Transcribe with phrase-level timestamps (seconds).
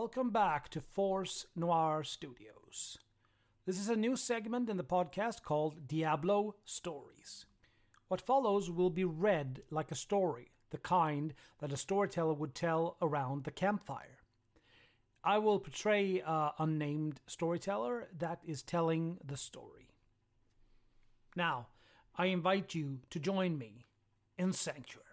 [0.00, 2.98] welcome back to Force Noir Studios.
[3.66, 7.46] This is a new segment in the podcast called Diablo Stories.
[8.06, 12.96] What follows will be read like a story, the kind that a storyteller would tell
[13.02, 14.20] around the campfire.
[15.24, 19.90] I will portray an unnamed storyteller that is telling the story.
[21.34, 21.66] Now,
[22.14, 23.88] I invite you to join me
[24.38, 25.07] in Sanctuary.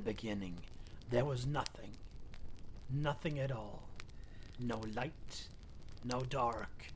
[0.00, 0.56] The beginning,
[1.10, 1.90] there was nothing.
[2.90, 3.82] Nothing at all.
[4.58, 5.46] No light,
[6.04, 6.86] no dark.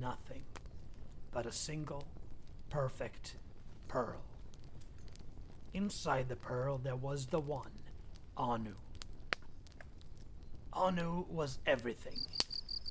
[0.00, 0.42] Nothing.
[1.30, 2.04] But a single,
[2.70, 3.34] perfect
[3.88, 4.22] pearl.
[5.74, 7.78] Inside the pearl, there was the one,
[8.36, 8.74] Anu.
[10.72, 12.20] Anu was everything.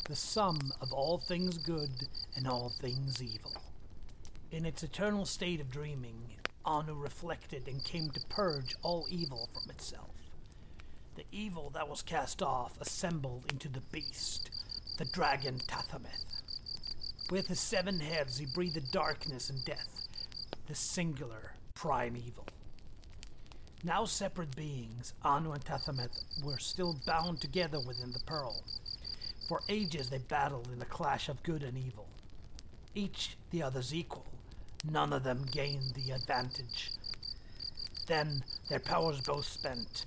[0.08, 3.54] The sum of all things good and all things evil.
[4.52, 6.36] In its eternal state of dreaming,
[6.70, 10.14] Anu reflected and came to purge all evil from itself.
[11.16, 14.52] The evil that was cast off assembled into the beast,
[15.00, 16.24] the dragon Tathamet.
[17.32, 20.08] With his seven heads, he breathed darkness and death,
[20.68, 22.46] the singular primeval.
[23.84, 28.64] Now separate beings, Anu and Tathamet were still bound together within the pearl.
[29.48, 32.06] For ages they battled in a clash of good and evil,
[32.94, 34.28] each the other's equal,
[34.84, 36.92] None of them gained the advantage.
[38.08, 40.06] Then, their powers both spent,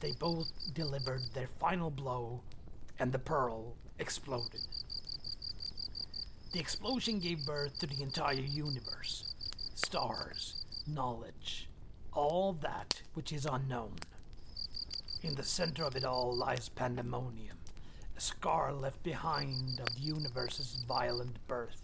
[0.00, 2.40] they both delivered their final blow,
[2.98, 4.66] and the pearl exploded.
[6.52, 9.34] The explosion gave birth to the entire universe
[9.74, 11.68] stars, knowledge,
[12.12, 13.96] all that which is unknown.
[15.22, 17.58] In the center of it all lies pandemonium,
[18.16, 21.82] a scar left behind of the universe's violent birth.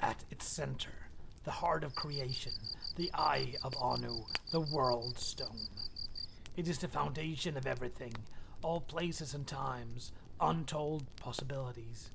[0.00, 0.99] At its center,
[1.44, 2.52] the heart of creation,
[2.96, 5.68] the eye of Anu, the world stone.
[6.56, 8.14] It is the foundation of everything,
[8.62, 12.10] all places and times, untold possibilities,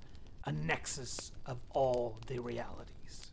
[0.46, 3.28] a nexus of all the realities.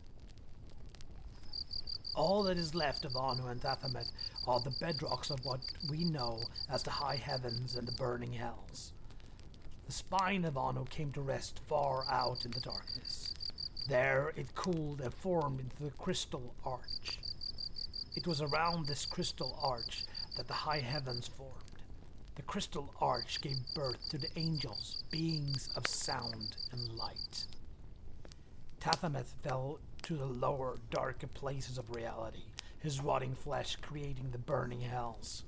[2.15, 4.11] All that is left of Anu and Tathamet
[4.47, 6.39] are the bedrocks of what we know
[6.69, 8.93] as the high heavens and the burning hells.
[9.85, 13.33] The spine of Anu came to rest far out in the darkness.
[13.87, 17.19] There it cooled and formed into the crystal arch.
[18.15, 20.05] It was around this crystal arch
[20.37, 21.51] that the high heavens formed.
[22.35, 27.45] The crystal arch gave birth to the angels, beings of sound and light.
[28.79, 32.43] Tathamet fell to the lower, darker places of reality,
[32.79, 35.43] his rotting flesh creating the burning hells.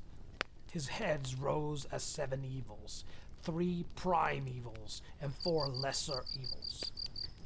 [0.71, 3.05] His heads rose as seven evils,
[3.43, 6.91] three prime evils, and four lesser evils.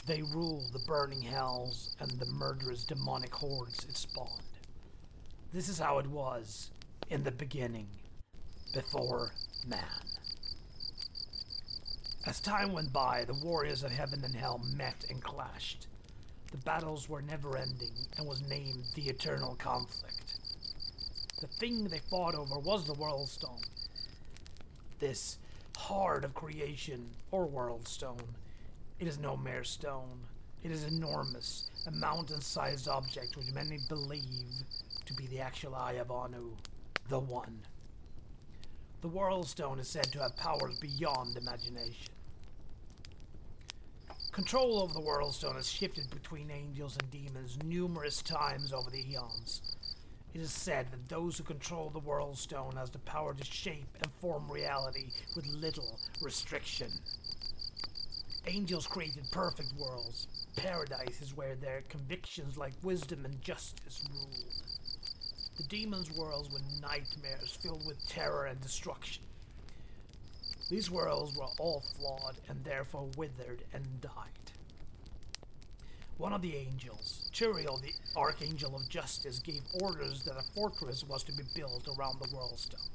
[0.09, 4.41] They rule the burning hells and the murderous demonic hordes it spawned.
[5.53, 6.71] This is how it was
[7.11, 7.85] in the beginning,
[8.73, 9.33] before
[9.67, 10.07] man.
[12.25, 15.85] As time went by, the warriors of heaven and hell met and clashed.
[16.49, 20.39] The battles were never ending and was named the Eternal Conflict.
[21.39, 23.61] The thing they fought over was the World Stone.
[24.97, 25.37] This
[25.77, 28.37] heart of creation, or World Stone,
[28.99, 30.19] it is no mere stone.
[30.61, 34.63] It is enormous, a mountain sized object which many believe
[35.05, 36.51] to be the actual eye of Anu,
[37.07, 37.61] the One.
[39.01, 42.13] The World Stone is said to have powers beyond imagination.
[44.33, 49.09] Control over the World Stone has shifted between angels and demons numerous times over the
[49.09, 49.61] eons.
[50.33, 53.87] It is said that those who control the World Stone has the power to shape
[54.01, 56.91] and form reality with little restriction.
[58.49, 60.25] Angels created perfect worlds,
[60.55, 64.63] paradises where their convictions like wisdom and justice ruled.
[65.55, 69.21] The demons' worlds were nightmares filled with terror and destruction.
[70.67, 74.51] These worlds were all flawed and therefore withered and died.
[76.17, 81.21] One of the angels, Tyrael, the Archangel of Justice, gave orders that a fortress was
[81.25, 82.89] to be built around the Worldstone.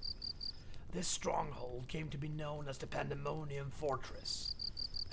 [0.93, 4.57] This stronghold came to be known as the Pandemonium Fortress.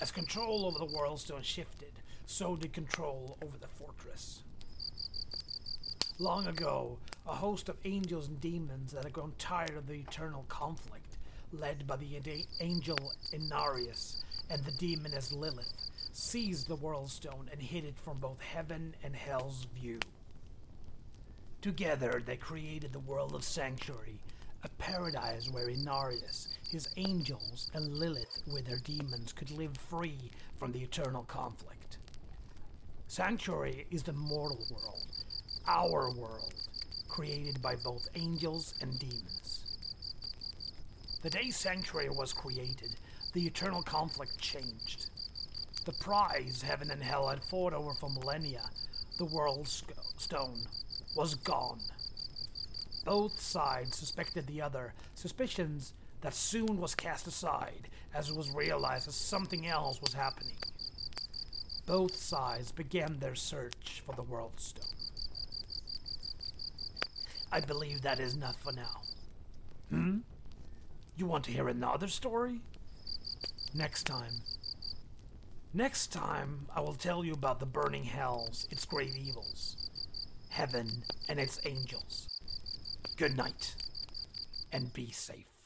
[0.02, 1.92] As control over the Worldstone shifted,
[2.26, 4.40] so did control over the fortress.
[6.18, 10.44] Long ago, a host of angels and demons that had grown tired of the eternal
[10.48, 11.18] conflict,
[11.52, 12.20] led by the
[12.58, 15.72] angel Inarius and the demoness Lilith,
[16.12, 20.00] seized the World Stone and hid it from both heaven and hell's view.
[21.60, 24.18] Together, they created the world of Sanctuary,
[24.64, 30.72] a paradise where Inarius, his angels, and Lilith with their demons could live free from
[30.72, 31.98] the eternal conflict.
[33.08, 35.06] Sanctuary is the mortal world,
[35.66, 36.54] our world,
[37.08, 39.64] created by both angels and demons.
[41.22, 42.96] The day Sanctuary was created,
[43.32, 45.10] the eternal conflict changed.
[45.84, 48.70] The prize heaven and hell had fought over for millennia,
[49.18, 50.60] the world stone,
[51.16, 51.80] was gone.
[53.04, 59.08] Both sides suspected the other, suspicions that soon was cast aside as it was realized
[59.08, 60.56] that something else was happening.
[61.84, 64.84] Both sides began their search for the World Stone.
[67.50, 69.02] I believe that is enough for now.
[69.90, 70.18] Hmm?
[71.16, 72.60] You want to hear another story?
[73.74, 74.42] Next time.
[75.74, 79.90] Next time, I will tell you about the burning hells, its great evils,
[80.50, 82.31] heaven, and its angels.
[83.22, 83.76] Good night,
[84.72, 85.61] and be safe.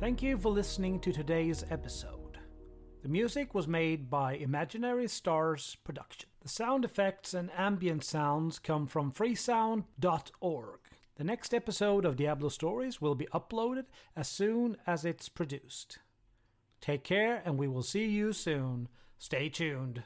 [0.00, 2.38] Thank you for listening to today's episode.
[3.02, 6.30] The music was made by Imaginary Stars Production.
[6.40, 10.78] The sound effects and ambient sounds come from freesound.org.
[11.16, 13.84] The next episode of Diablo Stories will be uploaded
[14.16, 15.98] as soon as it's produced.
[16.80, 18.88] Take care, and we will see you soon.
[19.18, 20.02] Stay tuned.